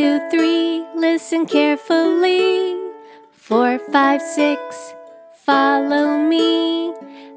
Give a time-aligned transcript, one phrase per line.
[0.00, 2.74] two, three, listen carefully.
[3.32, 4.94] Four, five, six,
[5.44, 6.94] follow me.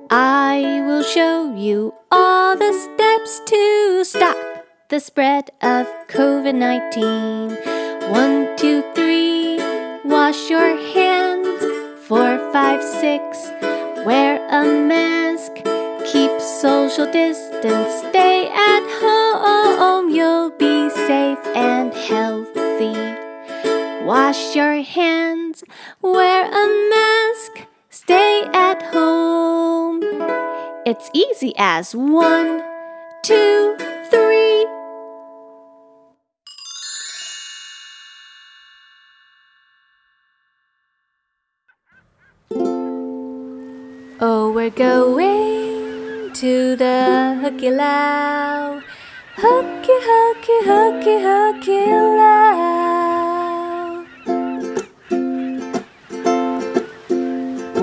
[0.10, 4.38] I will show you all the steps to stop
[4.88, 7.50] the spread of COVID 19.
[8.20, 9.58] One, two, three,
[10.06, 11.60] wash your hands.
[12.08, 13.52] Four, five, six,
[14.08, 15.52] wear a mask.
[16.12, 20.10] Keep social distance, stay at home.
[20.10, 22.53] You'll be safe and healthy.
[24.06, 25.64] Wash your hands,
[26.02, 30.02] wear a mask, stay at home.
[30.86, 32.62] It's easy as one,
[33.24, 33.78] two,
[34.12, 34.68] three.
[44.20, 48.82] Oh, we're going to the hooky low.
[49.38, 52.73] Huki, huki, huki, huki hukilau.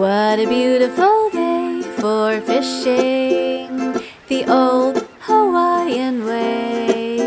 [0.00, 7.20] What a beautiful day for fishing the old Hawaiian way.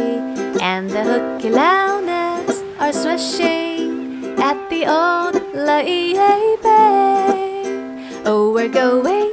[0.60, 6.18] And the hukilau nets are swishing at the old Laie
[6.64, 7.70] Bay.
[8.26, 9.30] Oh, we're going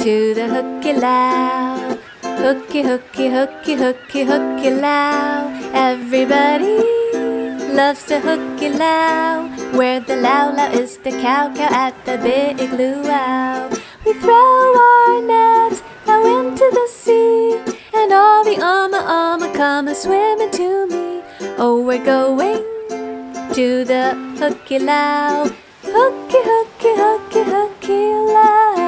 [0.00, 1.98] to the hooky low.
[2.40, 5.52] Huki, huki, huki, huki, huki hukilau.
[5.74, 6.80] Everybody
[7.76, 9.55] loves the hukilau.
[9.74, 13.68] Where the laulau is the kaukau at the big luau.
[14.04, 17.58] We throw our nets out into the sea.
[17.94, 21.22] And all the ama ama come a swimming to me.
[21.58, 22.62] Oh, we're going
[23.54, 25.50] to the hooky low.
[25.82, 28.85] Huki, huki, huki, huki hukilau.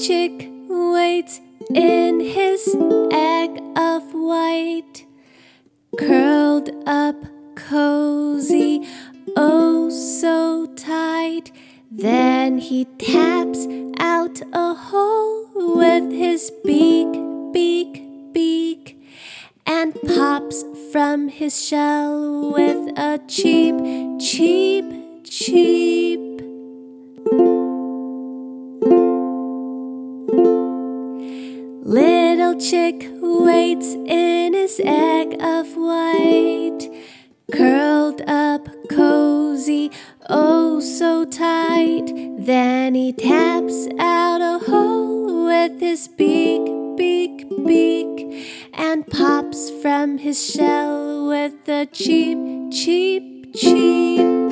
[0.00, 1.42] Chick waits
[1.74, 2.74] in his
[3.12, 5.04] egg of white,
[5.98, 7.16] curled up
[7.54, 8.86] cozy,
[9.36, 11.52] oh so tight.
[11.90, 13.66] Then he taps
[13.98, 17.12] out a hole with his beak,
[17.52, 18.98] beak, beak,
[19.66, 23.76] and pops from his shell with a cheep,
[24.18, 24.86] cheep,
[25.24, 26.19] cheep.
[32.60, 36.90] Chick waits in his egg of white,
[37.52, 39.90] curled up cozy,
[40.28, 42.12] oh so tight.
[42.38, 46.60] Then he taps out a hole with his beak,
[46.98, 52.38] beak, beak, and pops from his shell with a cheep,
[52.70, 54.49] cheep, cheep.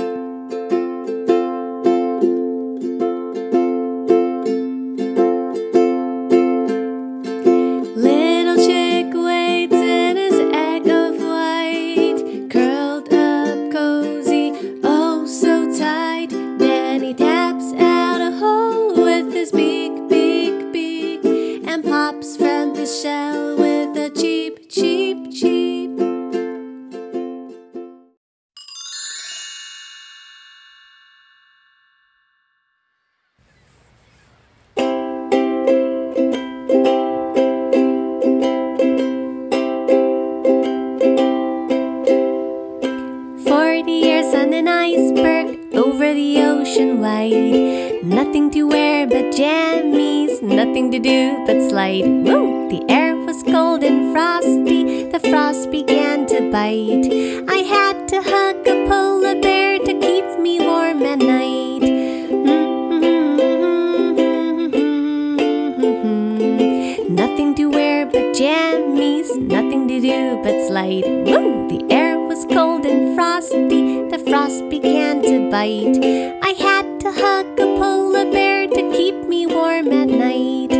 [67.28, 71.04] Nothing to wear but jammies, nothing to do but slide.
[71.04, 71.68] Woo!
[71.68, 75.98] The air was cold and frosty, the frost began to bite.
[76.42, 80.72] I had to hug a polar bear to keep me warm at night.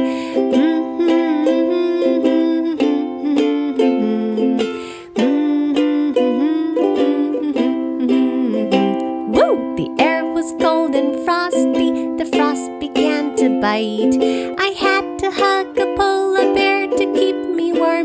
[9.37, 9.77] Woo!
[9.77, 14.58] The air was cold and frosty, the frost began to bite.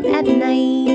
[0.06, 0.93] At night.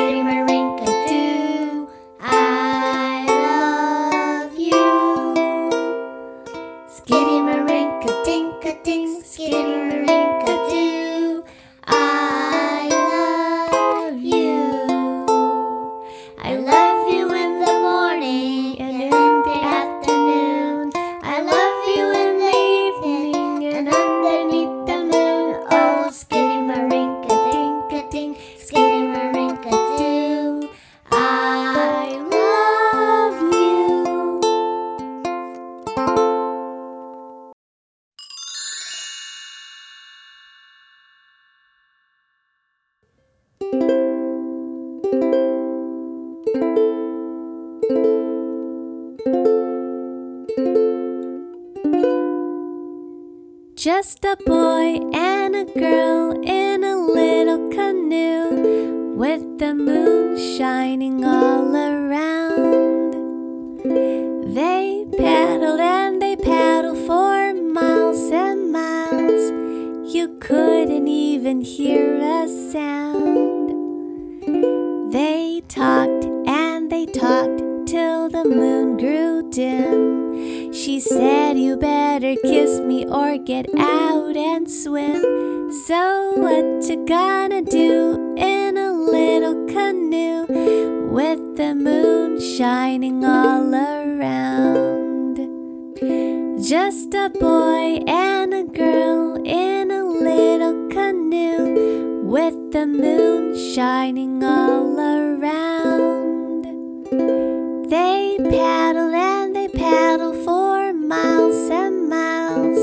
[0.00, 0.89] Skiddy-ma-rink-a-dink-a-ding,
[43.72, 43.84] Just
[54.24, 63.12] a boy and a girl in a little canoe with the moon shining all around.
[64.52, 69.52] They paddled and they paddled for miles and miles.
[70.12, 72.99] You couldn't even hear a sound.
[81.20, 85.70] Said, You better kiss me or get out and swim.
[85.86, 90.46] So, what you gonna do in a little canoe
[91.18, 95.36] with the moon shining all around?
[96.64, 104.98] Just a boy and a girl in a little canoe with the moon shining all
[104.98, 106.64] around.
[107.90, 110.29] They paddle and they paddle
[111.22, 112.78] miles and miles.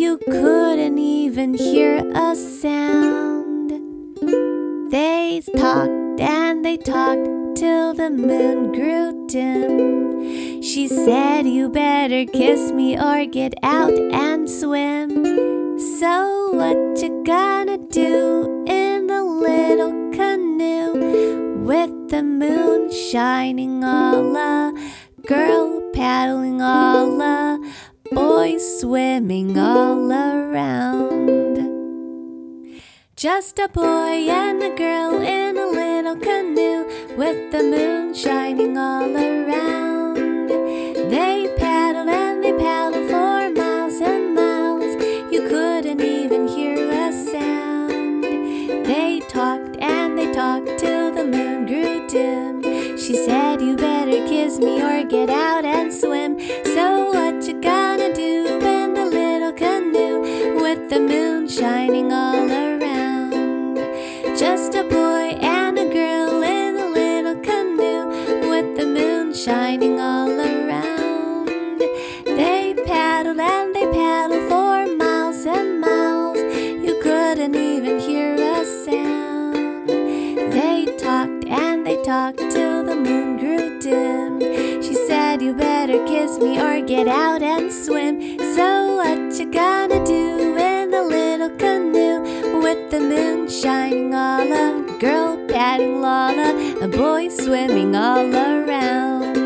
[0.00, 3.70] You couldn't even hear a sound.
[4.90, 10.62] They talked and they talked till the moon grew dim.
[10.62, 13.96] She said, You better kiss me or get out
[14.26, 15.78] and swim.
[15.98, 24.72] So, what you gonna do in the little canoe with the moon shining all a
[25.26, 27.58] girl paddling all a
[28.12, 31.56] boy swimming all around?
[33.16, 36.84] Just a boy and a girl in a little canoe
[37.16, 40.48] with the moon shining all around.
[41.10, 45.02] They paddled and they paddled for miles and miles.
[45.32, 48.22] You couldn't even hear a sound.
[48.84, 52.62] They talked and they talked till the moon grew dim.
[52.98, 56.38] She said, Better kiss me or get out and swim.
[56.74, 63.76] So, what you gonna do in the little canoe with the moon shining all around?
[64.38, 65.05] Just a boy
[86.86, 88.38] get out and swim.
[88.54, 94.98] So, what you gonna do in the little canoe with the moon shining all a
[95.00, 99.36] girl paddling Lala, a boy swimming all around?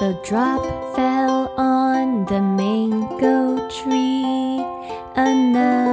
[0.00, 0.62] A drop
[0.94, 1.07] fell
[2.28, 4.62] the mango tree,
[5.16, 5.87] another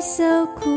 [0.00, 0.69] so cool.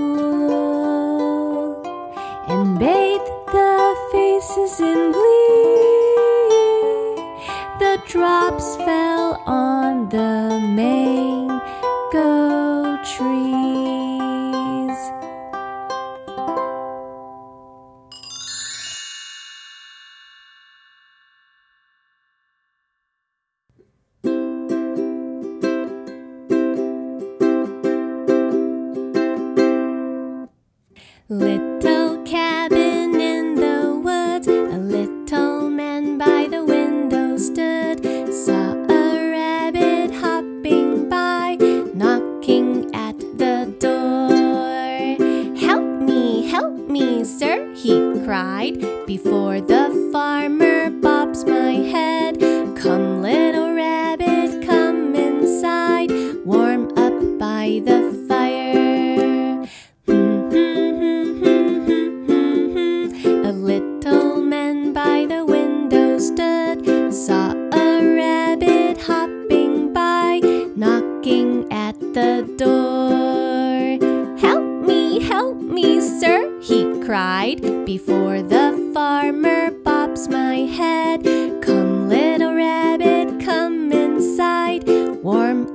[77.14, 81.22] cried before the farmer bops my head.
[81.62, 84.88] Come, little rabbit, come inside.
[85.22, 85.72] Warm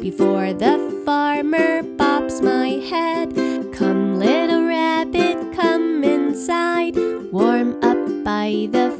[0.00, 3.32] before the farmer pops my head.
[3.72, 6.96] Come, little rabbit, come inside,
[7.30, 8.95] warm up by the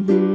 [0.00, 0.29] Mm-hmm.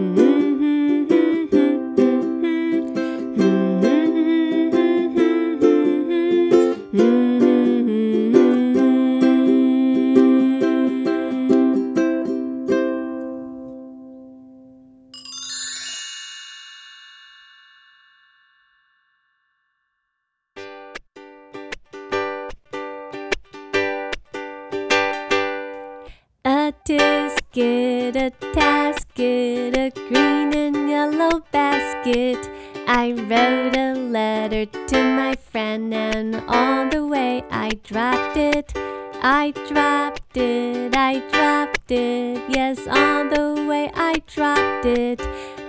[43.24, 45.22] The way I dropped it.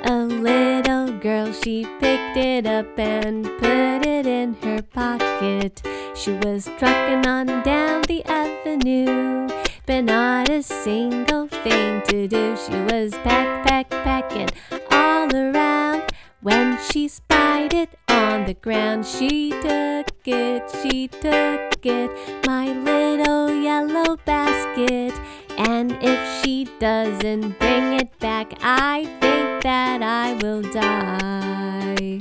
[0.04, 5.80] A little girl, she picked it up and put it in her pocket.
[6.14, 9.48] She was trucking on down the avenue,
[9.86, 12.56] but not a single thing to do.
[12.56, 14.50] She was pack, pack, packing
[14.90, 16.02] all around.
[16.42, 23.50] When she spied it on the ground, she took it, she took it, my little
[23.50, 25.14] yellow basket.
[25.58, 32.20] And if she doesn't bring it back, I think that I will die.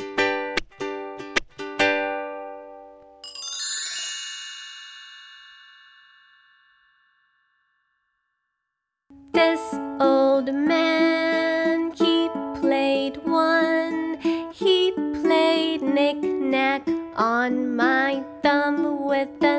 [9.34, 9.60] This
[10.00, 12.30] old man, he
[12.62, 14.18] played one.
[14.54, 16.88] He played knick-knack
[17.18, 19.55] on my thumb with a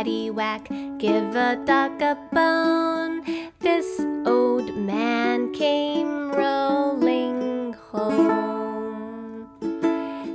[0.00, 3.22] paddywhack, give a dog a bone.
[3.58, 9.46] This old man came rolling home.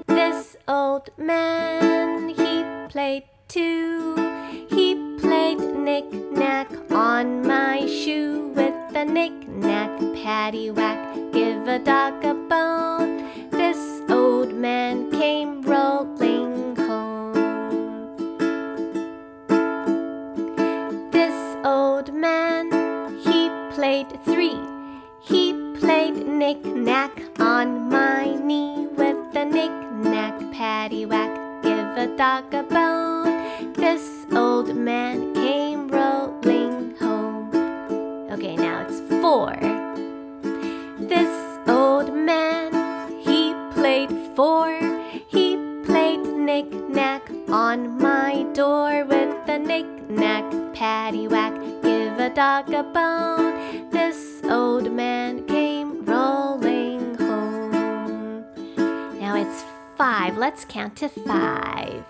[0.06, 4.16] This old man, he played too.
[4.70, 9.90] He played knick-knack on my shoe with a knick-knack,
[10.24, 13.50] paddywhack, give a dog a bone.
[13.50, 13.80] This
[14.12, 16.15] old man came rolling
[22.06, 22.70] old man,
[23.18, 24.60] he played three.
[25.22, 33.74] He played knick-knack on my knee with the knick-knack, paddywhack, give a dog a bone.
[33.74, 37.50] This old man came rolling home.
[38.32, 39.56] Okay, now it's four.
[41.00, 41.34] This
[41.68, 42.72] old man,
[43.22, 44.78] he played four.
[45.28, 50.44] He played knick-knack on my door with the knick-knack,
[50.76, 51.55] paddywhack, give a
[52.36, 53.90] dog a bone.
[53.92, 58.44] This old man came rolling home.
[59.22, 59.64] Now it's
[59.98, 60.38] five.
[60.38, 62.04] Let's count to five.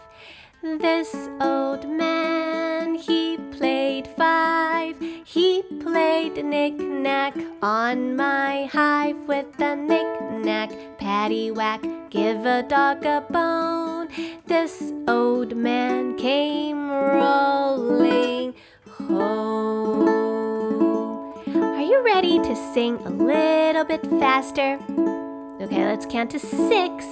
[0.63, 4.95] This old man, he played five.
[5.23, 14.07] He played knick-knack on my hive with a knick-knack, paddywhack, give a dog a bone.
[14.47, 18.24] This old man came rolling
[21.95, 24.77] you ready to sing a little bit faster?
[25.61, 27.05] Okay, let's count to six.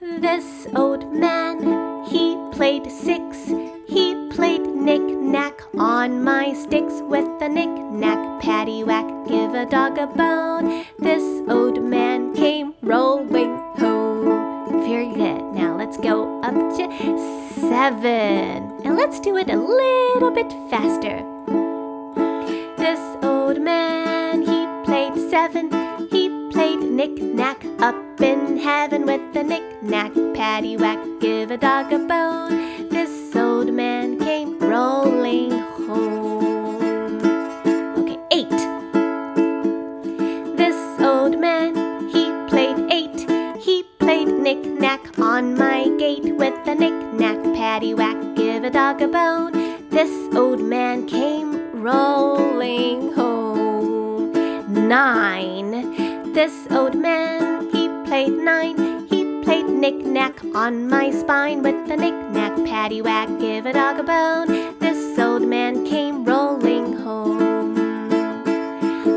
[0.00, 3.46] This old man, he played six.
[3.86, 10.84] He played knick-knack on my sticks with a knick-knack, paddywhack, give a dog a bone.
[10.98, 14.82] This old man came rolling home.
[14.82, 15.42] Very good.
[15.54, 16.84] Now let's go up to
[17.54, 18.80] seven.
[18.84, 21.35] And let's do it a little bit faster.
[22.86, 25.72] This old man, he played seven.
[26.08, 32.88] He played knick-knack up in heaven with the knick-knack, paddywhack, give a dog a bone.
[32.88, 37.20] This old man came rolling home.
[37.98, 38.60] Okay, eight.
[40.56, 41.74] This old man,
[42.14, 43.28] he played eight.
[43.60, 49.52] He played knick-knack on my gate with the knick-knack, paddywhack, give a dog a bone.
[49.90, 54.31] This old man came rolling home.
[54.87, 56.33] Nine.
[56.33, 59.07] This old man, he played nine.
[59.09, 64.77] He played knick-knack on my spine with a knick-knack, paddywhack, give a dog a bone.
[64.79, 68.09] This old man came rolling home.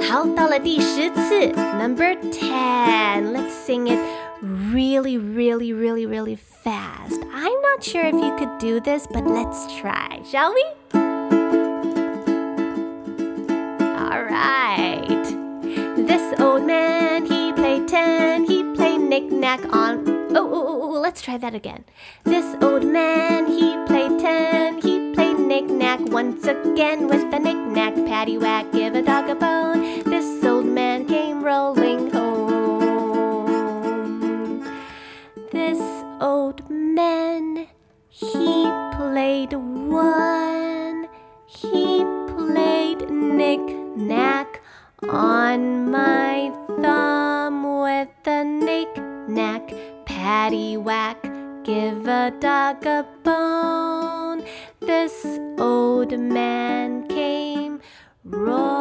[0.03, 3.33] 好，到了第十次，Number ten.
[3.33, 3.99] Let's sing it
[4.43, 7.21] really, really, really, really fast.
[7.33, 10.78] I'm not sure if you could do this, but let's try, shall we?
[16.50, 18.44] Old man, he played ten.
[18.46, 20.08] He played knick-knack on.
[20.36, 21.86] Oh, oh, oh, oh, let's try that again.
[22.24, 24.82] This old man, he played ten.
[24.82, 30.04] He played knick-knack once again with the knick-knack, paddywhack, give a dog a bone.
[30.04, 33.46] This old man came rolling home.
[35.52, 35.80] This
[36.20, 37.68] old man,
[38.08, 38.66] he
[38.98, 41.08] played one.
[41.46, 42.04] He
[42.36, 44.62] played knick-knack
[45.08, 46.29] on my
[50.20, 51.18] paddywhack,
[51.64, 54.44] give a dog a bone.
[54.82, 55.26] This
[55.58, 57.80] old man came
[58.26, 58.76] rolling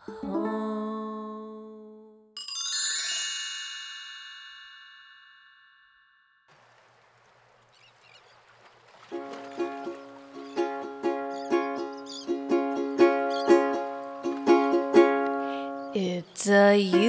[0.00, 0.78] home.
[15.94, 17.07] It's a uke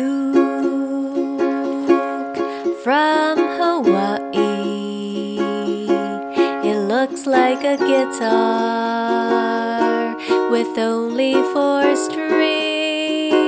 [2.89, 5.37] from Hawaii.
[6.69, 9.27] It looks like a guitar
[10.49, 13.39] with only four strings,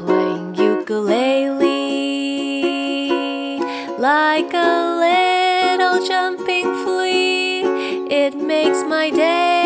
[0.00, 1.60] playing ukulele
[4.00, 7.62] like a little jumping flea.
[8.10, 9.57] It makes my day.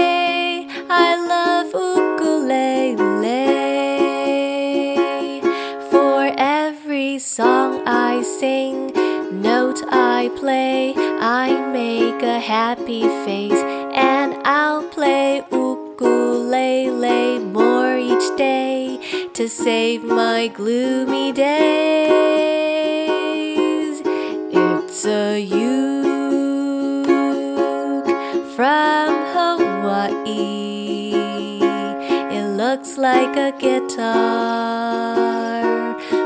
[12.42, 13.62] Happy face,
[13.94, 18.98] and I'll play ukulele more each day
[19.34, 22.02] to save my gloomy days.
[24.52, 25.86] It's a uke
[28.56, 31.12] from Hawaii.
[32.36, 34.82] It looks like a guitar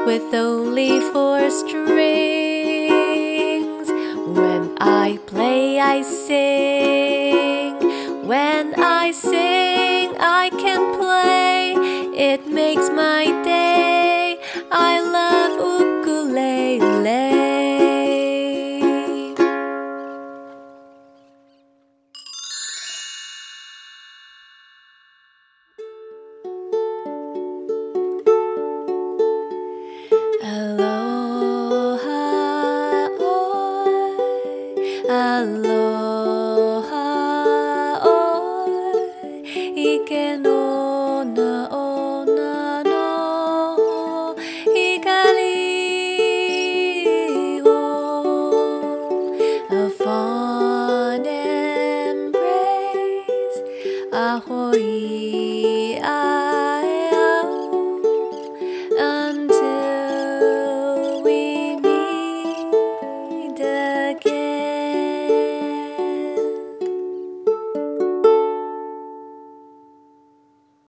[0.06, 1.86] with only four strings.
[4.38, 5.18] When I
[5.80, 7.76] I sing.
[8.26, 11.74] When I sing, I can play.
[12.16, 13.95] It makes my day.